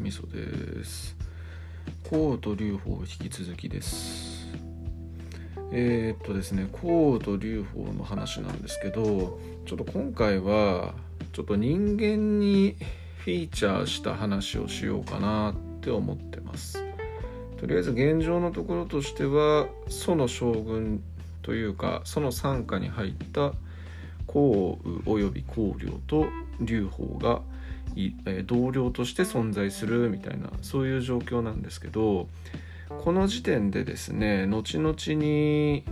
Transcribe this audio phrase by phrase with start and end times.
[0.00, 1.16] すみそです。
[2.08, 4.48] コート劉邦引き続きです。
[5.72, 10.94] えー、っとですねコート劉邦の話なんですけどちょっと今回は
[11.32, 12.76] ちょっと人間に
[13.18, 16.82] フィーチャーした話をしようかなって思ってます。
[17.58, 21.02] とりあえず現状のところとしては楚の将軍
[21.42, 23.52] というかその傘下に入った
[24.26, 26.26] 項羽および公領と
[26.60, 27.42] 劉邦が
[28.46, 32.28] 同僚として存在するみたいなそういう状況なんですけど
[32.88, 35.84] この時点でですね後々に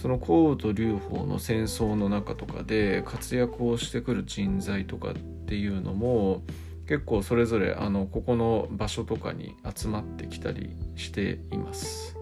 [0.00, 6.42] その項羽と劉邦の戦争の中とかで活躍をしてくる人材とかっていうのも
[6.86, 12.16] 結構それぞれあのここの場所とかに集まってきたりしています。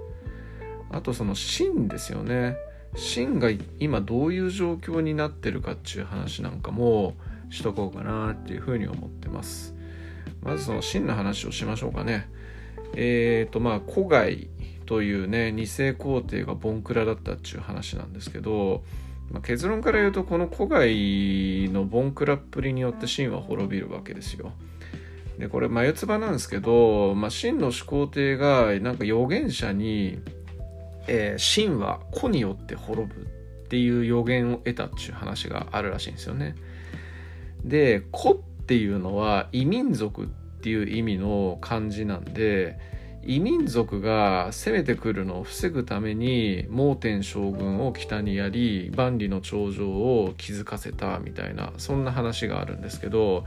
[0.90, 2.56] あとその秦ですよね。
[2.94, 7.14] 秦が今どういう状況になってるかっていう話なんかも
[7.50, 9.74] しとこうかなっていうふうに思ってます。
[10.42, 12.28] まずその真の話をしましょうかね。
[12.94, 14.48] えっ、ー、とまあ古外
[14.86, 18.84] というね二世皇帝がボンクラだったっていう話なんですけど、
[19.30, 24.52] まあ、結論から言うとこの古外のボンクラっぷりによって秦は滅びるわけですよ。
[25.38, 30.20] でこれ眉唾なんですけど、まあ、秦の始皇帝がなんか預言者に、
[31.08, 36.54] えー、秦は子によって滅ぶっていう予言を得たっていう話があるらしいんですよね。
[37.66, 38.30] で「子」
[38.62, 40.26] っていうのは異民族っ
[40.62, 42.78] ていう意味の漢字なんで
[43.26, 53.44] 異民族が攻めてくるのを防ぐために蒙天将軍を北にやり万里の長城を築かせたみたいなそんな話があるんですけど、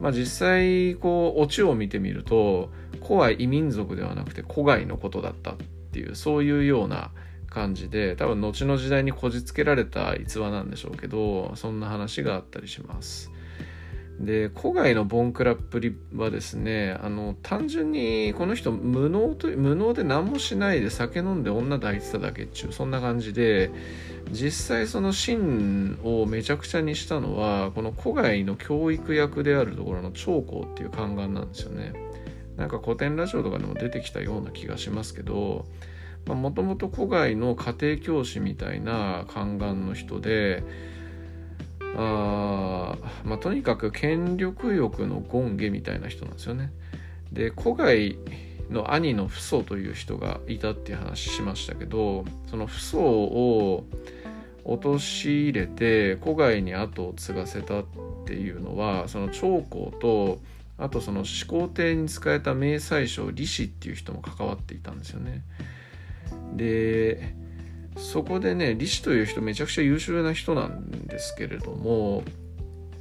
[0.00, 2.70] まあ、実際こうオチを見てみると
[3.02, 5.56] 古は異民族ではなくて古外のことだったっ
[5.92, 7.10] ていうそういうような
[7.50, 13.30] 感じで多分後の時代にこじつけられた逸話なんでしょうけどそんな話があったりします。
[14.20, 23.70] で古外のボンクラっぷりはですねあの単純にこの人無能と無能で何もしないで酒飲んで女抱いてただけっちゅうそんな感じで
[24.30, 31.92] 実際その真をめちゃくちゃにしたのはこの古外の教育役であるところの長江っていう宦官なんですよね。
[32.56, 35.66] なんか古典ラジオとかでも出てきたような気がしますけど
[36.26, 40.64] もともと古外の家庭教師みたいな宦官の人で
[41.98, 46.70] あまあ、とにかく権力欲の権下みたいな人なんですよね。
[47.32, 48.18] で古外
[48.70, 53.84] の兄の父祖という人がいたっていう話しましたけどその父祖を
[54.64, 57.84] 陥れて古外に後を継がせたっ
[58.26, 60.40] ていうのはその長江と
[60.78, 65.42] あとその始皇帝に仕えた明宰相李氏っていう人も関わっていたんですよね。
[66.54, 67.34] で
[67.96, 72.22] そこでね李氏という人めちゃくちゃ優秀な人なんですけれども、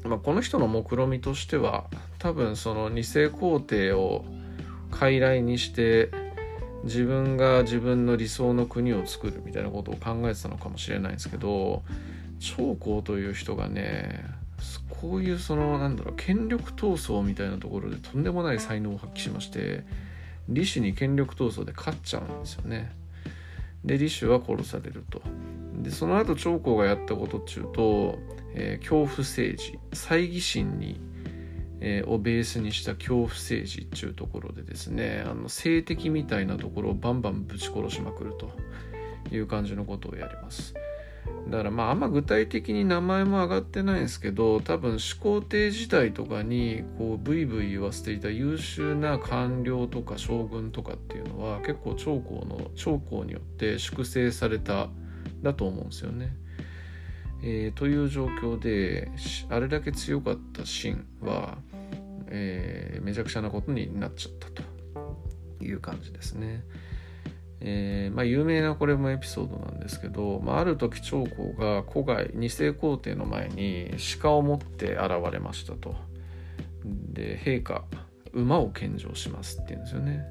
[0.04, 1.86] まあ、この人の目論見みとしては
[2.20, 4.26] 多分その二世皇帝を
[4.92, 6.10] 傀儡にして
[6.86, 11.84] 自分が自分の理想の国を作るみたいなことを考えてたのかもしれないんですけど
[12.40, 14.24] 長江という人がね
[15.02, 19.84] こういうそのなんだろう権力闘争みたいなところでとんでもない才能を発揮しまして
[20.48, 22.92] 李氏に権力闘争で勝っちゃうんですよね。
[23.86, 25.22] で李州は殺されると
[25.82, 28.18] でその後長江がやったことっちゅうと、
[28.54, 31.00] えー、恐怖政治猜疑心に、
[31.82, 38.52] えー、をベースにした恐怖政治っちゅうところでですねあの性的みたいなところをバンバンぶち殺しまくると
[39.34, 40.74] いう感じのことをやります。
[41.50, 54.90] だからまああんま具体的に名前も挙がってないんですけど多分始皇帝時代とかにこうブイブイ言わせていた優秀な官僚とか将軍とかっていうのは結構長江の長江によって粛清された
[55.44, 56.36] だと思うんですよね。
[57.44, 59.12] えー、という状況で
[59.50, 61.60] あれだけ強かった秦は、
[62.28, 64.64] えー、めちゃくちゃなことになっちゃったと
[65.64, 66.64] いう感じですね。
[67.62, 73.92] えー、まあ、有名なこれもエピソードなんですけど、まあ、ある時長江が古外二世皇帝の前に
[74.22, 75.96] 鹿を持って現れましたと。
[76.84, 77.84] で陛下
[78.34, 80.26] 馬を献上しますって言うんですよね。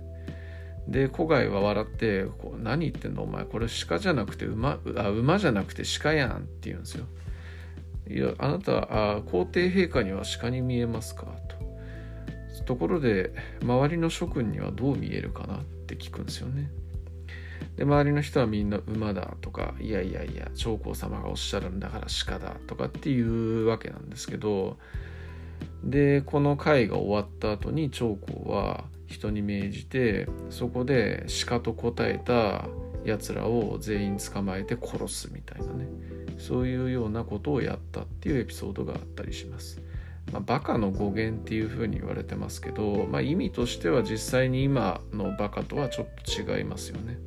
[0.87, 2.27] で古外は笑って
[2.63, 7.07] 「何言ってんのお前これ鹿じゃなくて馬あ馬じゃなくて鹿やん」って言うんですよ。
[8.09, 11.27] いやあなたあ皇帝陛下には鹿に見えますか？
[11.49, 12.65] と。
[12.67, 13.33] ところで
[13.63, 16.71] 周りの諸君にはどう見えるかなって聞くんですよね。
[17.77, 24.79] で周りの人はみんな馬だとかいやいやいや長江様がおっしゃるんだから鹿だとかっていうわけなんですけど
[25.83, 32.67] でこの会が終わった後に長江は人に命じてそこで鹿と答えた
[33.05, 35.87] やつらを全員捕まえて殺すみたいなね
[36.39, 39.81] そういうようなことをやったっていうエピソードがあったりします。
[40.33, 47.19] まあ、バカの語源っていうふうに言われてますけど、まあ、意味としては実際に今のバカとはちょっと違いますよね。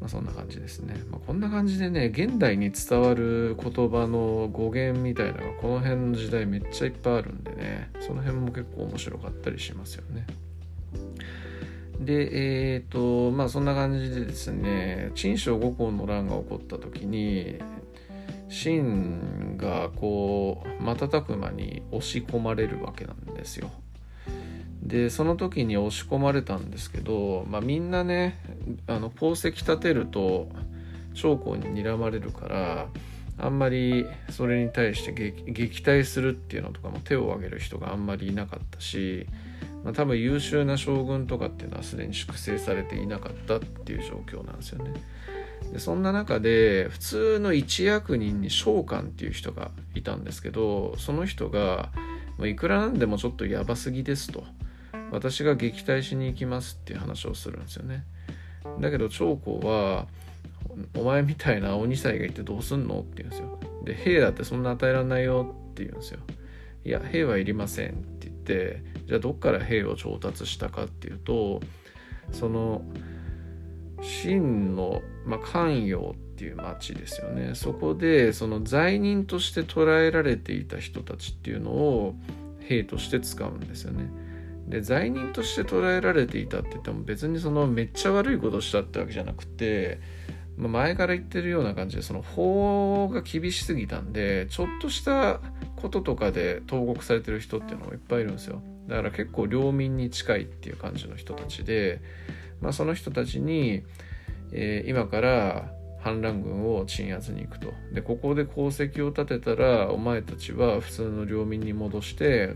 [0.00, 0.94] まあ、そんな感じですね。
[1.10, 10.26] まあ、こんな感じでね、現代に伝わる言葉の語源みたいなのがこの辺の時代めっちゃいっぱいあるんでね、その辺も結構面白かったりしますよね。
[12.00, 17.58] で、えっ、ー、と、まあそんな感じでですね、陳章五行の乱が起こった時に、
[18.48, 23.70] 秦がこう瞬く間に押し込まれるわけなんですよ。
[24.88, 28.38] でその時に押し込まれたんですけど、まあ、みんなね
[28.86, 30.48] あの功績立てると
[31.14, 32.86] 長江に睨まれるから
[33.36, 39.26] あんまりそれに対して撃退するっていうのとかも手を挙げる人があんまりいなかったし、
[39.84, 44.94] まあ、多分優秀な将軍とかっていうのはすでに粛清されていなかったっていう状況なんですよね。
[45.72, 51.90] でそんな中で普通の一役人に召喚っていう人がいたんですけどその人が
[52.46, 54.44] いくらなんでもちょっとやばすぎですと
[55.10, 58.04] 私が撃退しに行きますっていう話をするんですよね。
[58.80, 60.06] だけど長江は
[60.96, 63.58] お前みたいな鬼才がいてどうすんのって言うんですよ。
[63.84, 66.20] で兵だってそんな与えられないよって言うんですよ。
[66.84, 71.60] いや兵はいりませんって言ってじゃあどっから兵を調達したかっていうと
[72.32, 72.82] その
[74.00, 77.54] 秦の、まあ、関陽っていう町ですよね。
[77.54, 82.14] そこでその罪人として捉えられていた人たちっていうのを
[82.60, 84.08] 兵として使うんですよね。
[84.68, 90.00] で罪人として捉えられていたって言っても別にそのめっちゃ悪いことしたってわけじゃなくて、
[90.56, 95.40] まあ、前から言ってるような感じでその法が厳しすぎたんでちょっとした
[95.76, 98.62] こととかで投獄されてる人っていうのもいっぱいいるんですよ。
[98.86, 102.00] だから結構領民に近いっていう感じの人たちで
[102.60, 103.84] まあ、その人たちに、
[104.52, 105.70] えー、今から
[106.00, 107.72] 反乱軍を鎮圧に行くと。
[107.92, 112.54] でここで功績を立てたらお前たちは普通の領民に戻して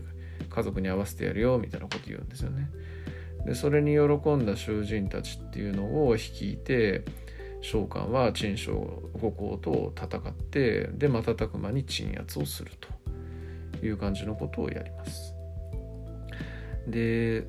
[0.53, 2.69] 家族に会わせてやるよみたいなこと言うんですよね。
[3.45, 7.03] でそれに喜んだ囚人たちっていうのを率いて
[7.61, 8.73] 召喚は陳将
[9.19, 12.71] 五行と戦ってで瞬く間に鎮圧をする
[13.79, 15.33] という感じのことをやります。
[16.87, 17.47] で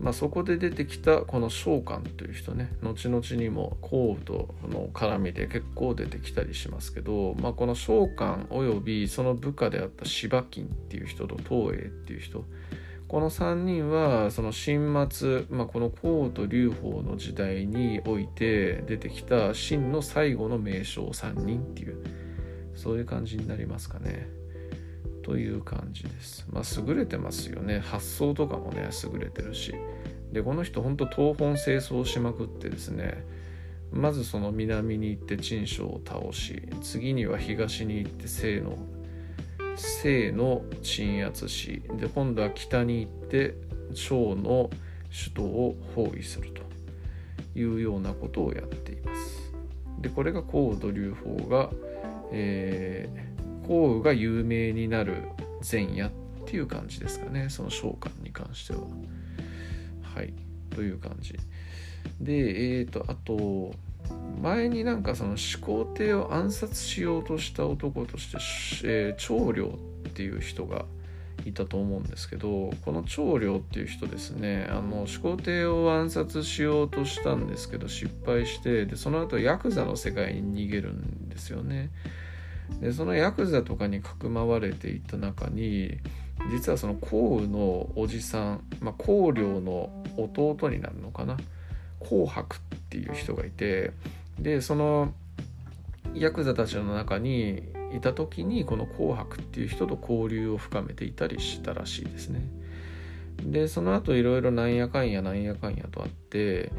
[0.00, 12.44] まあ、そこで出てきたこの召喚という人ね後々にも項羽との絡みで結構出てきたりしますけど、まあ、この召喚およびその部下であった柴金っていう人と東映っていう人
[13.08, 22.04] この3人はその新末、まあ、この項羽と劉邦の時代において出てきた秦の最後の名将3人っていう
[22.76, 24.37] そういう感じになりますかね。
[25.28, 26.46] という感じです。
[26.50, 27.80] まあ、優れてますよね。
[27.80, 29.74] 発想とかもね、優れてるし。
[30.32, 33.26] で、この人、ほんと東本清掃しまくってですね、
[33.92, 38.78] まずその南に行って陳将を倒し、次には東に行って清の、
[40.00, 43.54] 清の鎮圧し、で、今度は北に行って
[43.92, 44.70] 趙の
[45.10, 46.62] 首都を包囲すると
[47.54, 49.52] いうようなことをやっています。
[50.00, 51.68] で、これが高度流法が、
[52.32, 53.27] えー
[53.68, 55.28] 項羽が有名になる
[55.70, 56.10] 前夜っ
[56.46, 57.48] ていう感じですかね。
[57.50, 58.80] その召喚に関しては。
[60.02, 60.32] はい。
[60.74, 61.34] という感じ。
[62.20, 63.74] でえっ、ー、とあと
[64.40, 68.38] 前になんかその始皇帝を暗殺しようとした男として、
[68.84, 69.78] えー、長領
[70.08, 70.86] っていう人が
[71.44, 74.66] いたと思うんですけどこの長領っていう人ですね。
[74.70, 81.90] あの始皇帝を暗殺しようとしたんですけど失敗してでその後ヤクザの世界に逃げるんですよね。
[82.80, 85.98] でそのヤクザとかにかくまわれていた中に
[86.50, 91.36] 実はその項羽のおじさん、まあ、孔領の弟になるのかな？
[92.00, 92.58] 紅白っ
[92.90, 93.92] ていう人がいて
[94.38, 95.12] でその
[96.14, 97.62] ヤクザたちの中に
[97.94, 102.40] いた時にこの紅白っていう人と交流を深めていたりしたらしいですね。
[103.42, 106.70] でその後いろいろなんやかんやなんやかんやとあって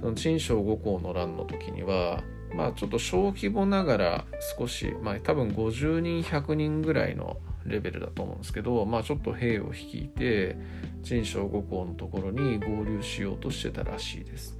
[0.00, 2.22] その陳章五行の乱の時には
[2.56, 4.24] まあちょっと小規模ながら
[4.58, 7.36] 少し、まあ多分50人、100人ぐらいの
[7.66, 10.56] レベルだと思うんですけど、まあちょっと兵を率いて、
[11.02, 14.58] 陳章五行のところに合流しようとしてたらしいです。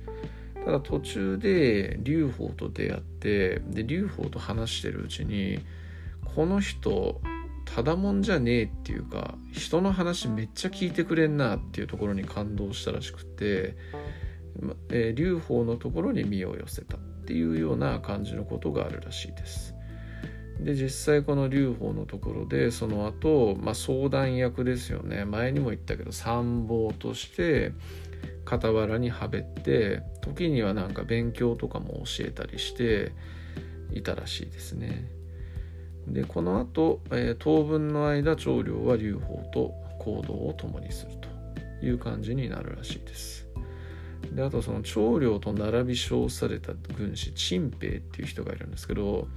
[0.63, 5.61] ただ途中で劉邦と出会って、で、劉邦と話してるうちに、
[6.35, 7.23] この人、
[7.65, 13.77] ただもんじゃねえっていうか、人の話めっちゃ聞いてくれんなっていうところに感動したらしくて、
[14.91, 16.99] えー、劉邦のところに身を寄せた。
[17.27, 19.75] っていうような感じのことがあるらしいです。
[20.61, 27.73] で実際この劉邦のところでその後、まあ、相談役ですよね前にも言ったけど参謀として
[28.49, 33.13] 傍らにはべって時にはなんか勉強とかも教えたりして
[33.93, 35.11] いたらしいですね。
[36.07, 41.13] でこの後、えー、当分の間長領は劉邦と行動を共にする
[41.81, 43.36] という感じになるらしいです
[44.33, 49.29] であとその長領と並び称された軍師陳平っていう人がいるんですけど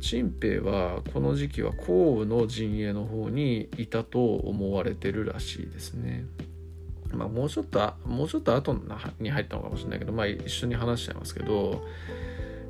[0.00, 6.24] 陳平はこの時期は項羽の陣営の方にいたと思われてるらしいですね。
[7.12, 8.74] まあもうちょっともうちょっと後
[9.20, 11.84] に入ったのかもしれないけどまあ一緒に話しちゃいますけど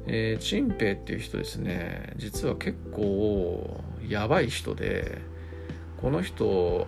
[0.07, 5.19] えー、陳平っていう人ですね実は結構やばい人で
[6.01, 6.87] この人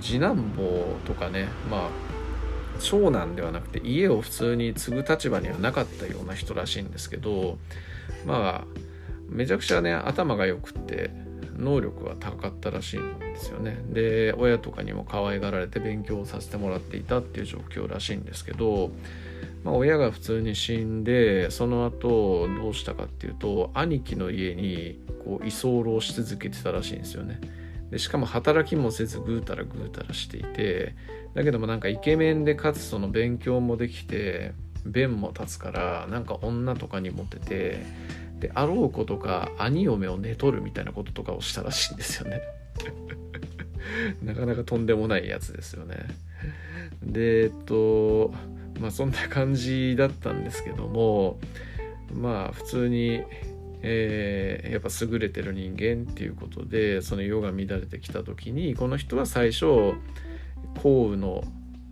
[0.00, 1.90] 次男坊とかねまあ
[2.80, 7.58] 長男ではなくて家を普通に継ぐ立場にはなかったような人らしいんですけど
[8.26, 8.66] まあ
[9.28, 11.10] めちゃくちゃね頭が良くって
[11.56, 13.78] 能力は高かったらしいんですよね。
[13.88, 18.90] で親とかにも可愛がられて勉強をさせてもらっていたっていう状況らしいんですけど
[19.64, 27.40] まあ、親が普通に死んでその後どうしたかっていうと兄貴の家にこう居候し続けてたらしいんですよね。
[27.92, 30.94] でしかも働きもせずぐうたらぐうたらしていて
[31.34, 34.54] だけどもなんかイケメンでかつその勉強もできて
[34.86, 37.84] 弁も立つからなんか女とかにモテて
[38.40, 42.40] であろうことか兄嫁を寝取るみたいなこととかをしたらしいんですよね。
[44.24, 45.96] なかなかとんでもないやつですよね。
[47.02, 48.32] でえっと
[48.80, 51.38] まあそんな感じだったんですけども
[52.14, 53.22] まあ普通に、
[53.82, 59.94] えー、やっぱ優れてる人間っていうことでその世が乱れてきた時にこの人は最初
[60.82, 61.44] 項羽の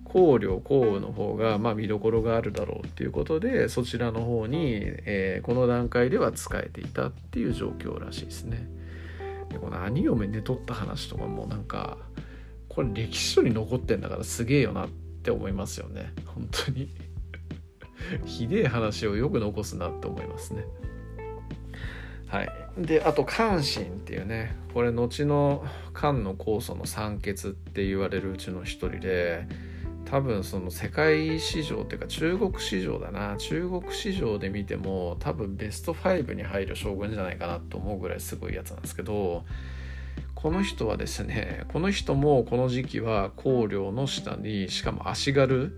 [0.04, 8.68] 考慮項羽の方がまあ見どころがあるだろうっていうことでそちらの方に、えー、この段階では使えていたっていう状況らしいですね。
[9.50, 11.99] でこの兄嫁寝取った話とかもなんか
[12.68, 16.12] これ歴史書に残ってんだからすげえよなってって思いますよね。
[16.25, 16.88] 本当に。
[18.25, 20.64] ひでえ話をよく残すなって思いますね
[22.30, 22.52] はい。
[22.78, 29.46] であと関心っていうねこれ後の漢の酵素の酸欠って言われるうちの一人で
[30.04, 33.37] 多分その世界市場っていうか中国市場だな。
[33.37, 39.44] 中国市場で見ても多分ベスト5に入る将軍じゃないかなと思うぐらいすごいやつなんですけど
[40.34, 45.76] この人はですねこの人もこの時期は香料の下にしかも足軽。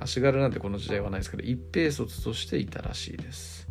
[0.00, 3.68] 足軽なんてこの時代はないですけど一平卒としていたらしいです。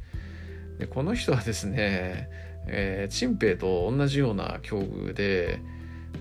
[0.79, 2.29] でこの人はですね、
[2.67, 5.61] えー、陳平と同じような境遇で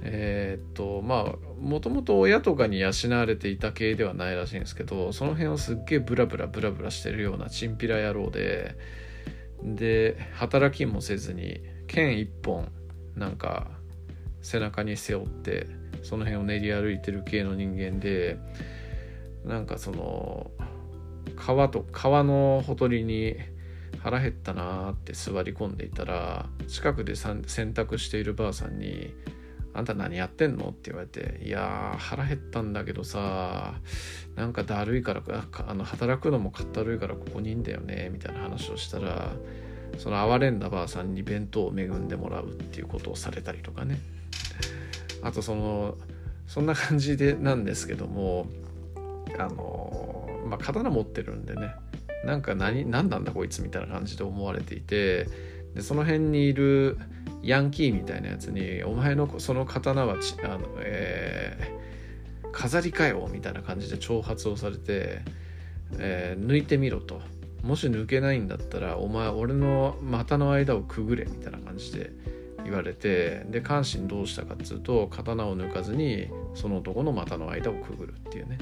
[0.02, 8.76] えー、っとまあもともと親とかに養われていた系ではないらしいんですけどその辺をすっげえブラブラブラブラしてるようなチンピラ野郎で
[9.62, 12.70] で働きもせずに剣一本
[13.14, 13.68] なんか
[14.42, 15.66] 背中に背負って
[16.02, 18.38] その辺を練り歩いてる系の人間で
[19.44, 20.50] なんかその
[21.36, 23.36] 川と川のほとりに
[24.06, 29.12] 腹減ったなーって座り込んでいたら近くで洗濯しているばあさんに
[29.74, 33.74] 「あんた何やってんの?」って言われて「いやー腹減ったんだけどさ
[34.36, 35.22] なんかだるいから
[35.66, 39.32] あの働くのもかったるいからここにいんだよね」みたいな話をしたら
[39.98, 43.98] その哀れんだばあさんに弁当を恵んでもらうっていうことをされたりとかね
[45.22, 45.98] あとその
[46.46, 48.46] そんな感じでなんですけども
[49.36, 51.74] あのまあ刀持ってるんでね
[52.26, 55.28] なんか何何なんだこいつみたいな感じで思われていて
[55.74, 56.98] でその辺にいる
[57.42, 65.20] ヤンキーみたいなやつに「お前のその刀はちあの、えー、飾りかよ」みたいな感じで挑発をされて、
[65.98, 67.20] えー、抜いてみろと。
[67.62, 72.12] もし抜けないんだったらお前俺の股の間をくぐれみたいな感じで
[72.62, 78.58] 言われてで関心どうしたかっつうと刀を抜かずにその男の股の間をくぐるっていうね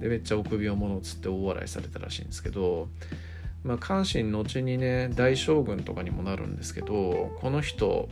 [0.00, 2.88] でめっちゃ臆病者つって大笑いされたらしいんですけど
[3.64, 8.08] まあ関心後にね大将軍とかにもなるんですけどこの人、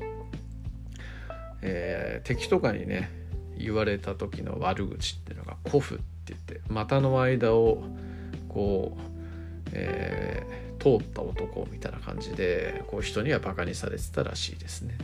[1.63, 3.11] えー、敵とかにね
[3.59, 7.83] 言われた時の悪口っていうのが古布って言って股の間を
[8.49, 9.01] こう、
[9.73, 14.97] えー通った男みたいな感じでこう人にはバカにされてたらしいですね。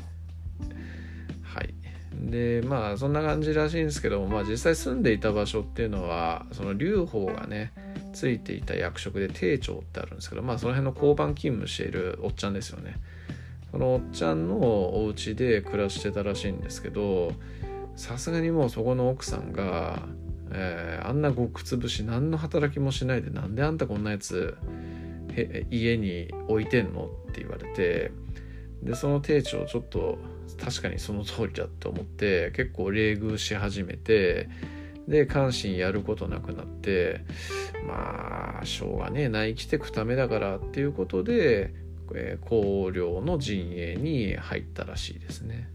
[1.43, 1.75] はい
[2.15, 7.73] でまあそんな感じらしいんですけども、まあ、実際住んでいた場所っていうのはその劉邦がね
[8.13, 12.97] ついていた役職で廷長ってあるんですけどまあその辺の交番勤務しているおっちゃんですよね。
[13.71, 17.33] そのおっちゃんのお家で暮らしてたらしいんですけど
[17.97, 20.03] さすがにもうそこの奥さんが、
[20.51, 24.59] えー、あんな極潰し何の働きもしないでなんであんたこんなやつ
[25.71, 28.13] 家に置いてんのって言われて
[28.83, 30.19] でその亭長ちょっと
[30.57, 34.49] 確かにその通りだって思って結構冷遇し始めて
[35.09, 37.25] で関心やることなくなって
[37.87, 41.75] まあしょうがねえな生きてくためだからっていうことで
[42.15, 45.69] えー、公領の陣営に入ったらしいですね。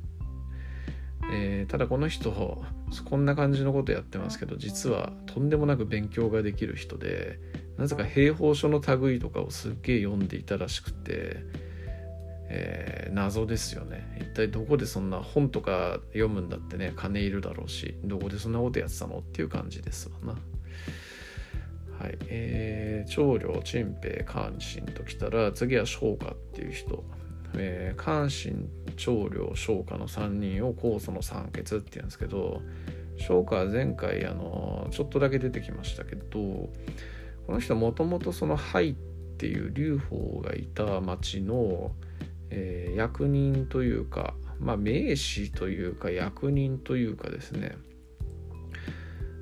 [1.31, 7.37] えー、ただこの人こんな感じのことやってますけど実はとんでもなく勉強ができる人で
[7.77, 11.43] なぜか兵法書の類とかをすっげえ読んでいたらしくて、
[12.49, 14.17] えー、謎ですよね。
[14.19, 20.39] 一体どこでそんな本とか読むんだってね金いるだろうしどこでそんなことやってたのっていう感じですわな。
[21.99, 27.03] はい、えー、長領、陳平、関心ときたら次は昇華っていう人。
[27.55, 32.61] えー、関心長領昇華の3人を酵素の酸欠っていうんですけど
[33.17, 36.69] 昇華は前回あのちょっとだけ出てきましたけど
[37.47, 38.93] この人もともとその灰っ
[39.37, 41.91] ていう劉邦がいた町の、
[42.49, 47.77] えー、役人というかまあ名士というか役人というかですね、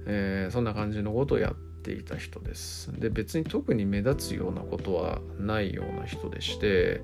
[0.08, 7.02] えー、そんな感じのことをやっていた人ですで別に特に目立つようなことはないような人でして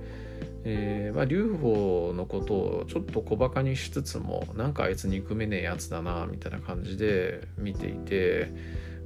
[0.64, 8.52] えーまあ、劉邦のことをちょっと小バカにしつつもなんかあいつ憎めねえやつだなみたいな感じで見ていて、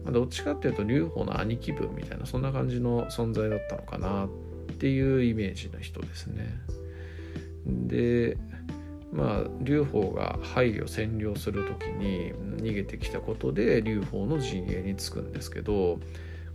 [0.04, 4.30] ま、どっちかっていうと劉邦の兄貴分みたいなそんな感じの存在だったのかなっ
[4.78, 6.54] ていうイメージの人ですね。
[7.66, 8.38] で
[9.12, 16.00] まあ劉邦が廃を占領する時に逃げてきたことで劉邦の陣営につくんですけど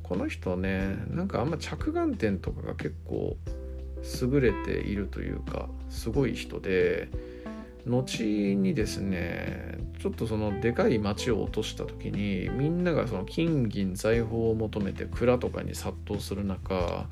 [0.03, 3.37] この人ねなんかあんま着眼点とかが結構
[4.23, 7.09] 優れているというかすごい人で
[7.87, 8.25] 後
[8.57, 17.07] にですねちょっとそのでかい町を落とした時にみんながその金銀財宝を求めて蔵とかに殺到する中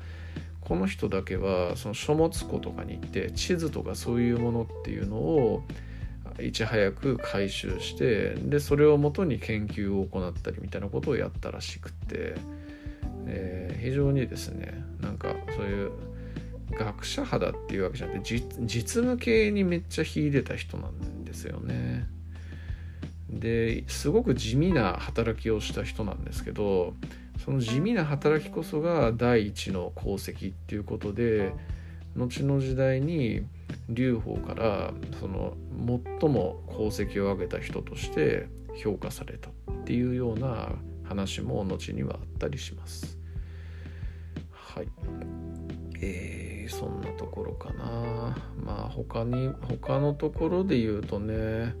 [0.69, 5.63] この人だけはその書物庫とかに行って地図とかそういうものっていうのを
[6.39, 12.35] いち早く回収してでそれをもとに研究を行ったりみたいなことをやったらしくて、
[13.25, 15.91] えー、非常にですねなんかそういう
[16.77, 22.07] 学者肌っていうわけじゃなくて実務系にめっちゃ秀でた人なんですよね。
[23.27, 26.93] ですごく地味な働きをした人なんですけど
[27.43, 31.53] その地味な働きこそが第一の功績っていうことで
[32.15, 33.45] 後の時代に
[33.87, 35.55] 劉邦からその
[36.19, 39.53] 最も功績を上げた人として評価されたっ
[39.85, 40.69] ていうような
[41.03, 43.17] 話も後にはあったりします。
[44.51, 44.87] はい。
[46.01, 51.73] えーそんなところかなまあ他に他のところで言うとね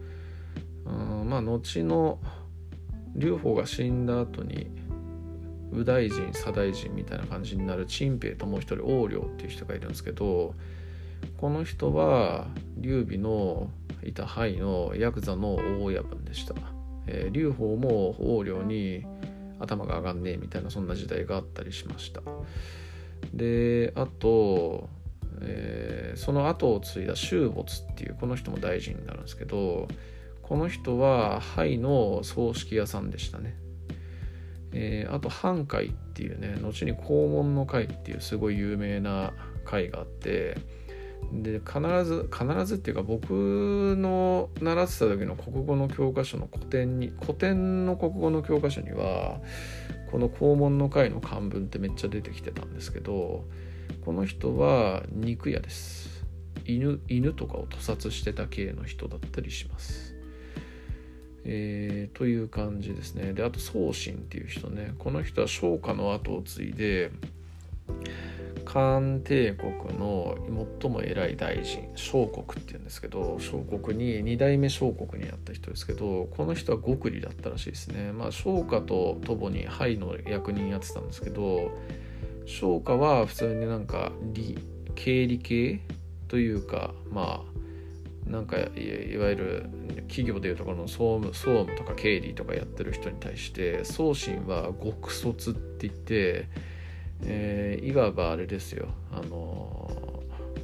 [0.85, 2.19] うんまあ後の
[3.15, 4.67] 劉邦が死んだ後に
[5.71, 10.55] 右大臣左大臣みたいな感じになる陳平ともう一人王陵っていう人がいるんですけど
[11.37, 13.69] この人は劉備の
[14.03, 16.55] いた範囲のヤクザの大親分でした、
[17.07, 19.05] えー、劉邦も王陵に
[19.59, 22.21] 頭が上がんねえみたいなそんな時代があったりしました
[23.33, 24.89] であと、
[25.41, 29.87] えー、その後を継いだ周没っていうこの人も大臣になるんですけど
[30.41, 33.55] この人は灰の葬式屋さんでしたね。
[34.71, 39.33] えー、あと半会っていうね後に黄門の会っていうすごい有名な
[39.65, 40.57] 会があって
[41.31, 49.39] で必ず必ずっていうか僕の習ってた時の国語の教科書の古典に古典の国語の教科書には
[50.11, 53.45] この肛門の会の漢文ってめっちゃ出てきてたんですけど
[54.05, 56.25] この人は肉屋です。
[56.65, 60.18] 犬犬とかを屠殺してた系の人だったりします。
[61.45, 63.33] えー、という感じですね。
[63.33, 64.93] であと宗信っていう人ね。
[64.99, 67.11] この人は商家の後を継いで
[68.65, 70.37] 漢帝国の
[70.79, 78.11] 最も偉い大臣小国っていうんですけど小国に2代目小国になった人ですけどこの人は極利だったらしいですね。
[78.11, 81.71] まあ商家とともに灰の役人やってたんですけど
[82.45, 84.11] 商家は普通になんか
[84.95, 85.79] 経理系
[86.27, 87.48] というかまあ
[88.29, 88.61] なんかい
[89.17, 89.69] わゆる
[90.07, 96.47] 企業でいうところの総務総務とか経理とかやってる人に対して送信は極卒って言って
[97.21, 98.89] えー、いわばあれですよ。
[99.11, 100.23] あの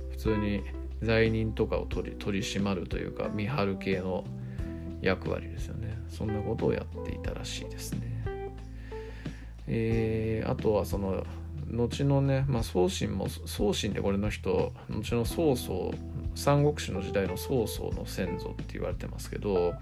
[0.10, 0.64] ー、普通に
[1.02, 4.24] 罪人とかを取り取り締まるというか見張る系の
[5.02, 6.00] 役割ですよね。
[6.10, 8.26] そんなことをやっていたらしいですね。
[9.68, 11.26] えー、あとはその
[11.70, 15.94] 後のね、まあ、宗信も宗信でこれの人後の曹操
[16.36, 19.74] 三国志の時代の曹操の先祖って言われてますけど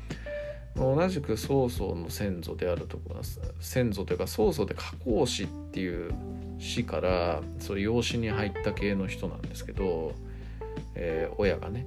[0.76, 3.22] 同じく曹操の先祖であるところ
[3.60, 6.14] 先祖というか曹操で加工師っていう
[6.60, 10.14] 死からそう養子に入った系の人なんですけど、
[10.96, 11.86] えー、親がね。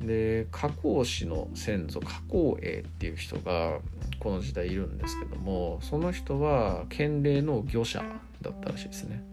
[0.00, 3.80] で加工師の先祖加工栄っていう人が
[4.20, 8.04] この時代いるんですけどもその人は県令の御者
[8.40, 9.24] だったらしいですね。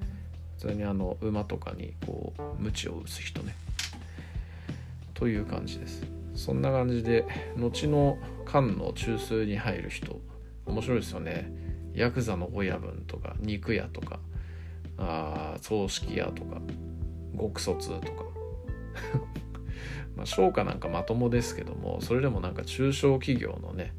[0.57, 3.55] 普普通にあの馬とかにこう鞭を打つ人ね。
[5.15, 6.05] という感じです。
[6.35, 7.25] そんな感じで
[7.57, 10.19] 後の漢の中枢に入る人
[10.65, 11.51] 面白いですよね。
[11.95, 14.19] ヤクザの親分とか肉屋とか
[14.97, 16.61] あ葬式屋とか
[17.39, 18.23] 極卒とか。
[20.15, 23.93] まあ商家なんかまともですけどもそれでもなんか中小企業のね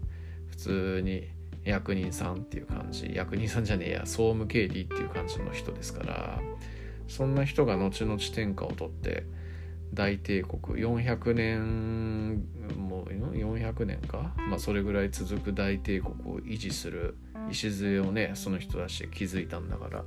[0.46, 1.28] 普通に
[1.64, 6.40] 役人さんっていう感じ役人さんじゃねえや総務経理っていう感じの人ですから
[7.08, 9.24] そんな人が後々天下を取って
[9.92, 10.60] 大帝国。
[10.82, 12.36] 400年
[12.76, 17.16] もう400年か、まあ、それぐらい続く大帝国を維持する
[17.50, 20.04] 礎をねその人たちで築いたんだから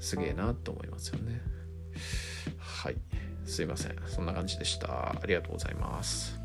[0.00, 1.40] すげえなと思いますよね。
[2.58, 2.96] はい。
[3.44, 3.96] すいません。
[4.06, 5.10] そんな感じでした。
[5.10, 6.40] ありがとうございます。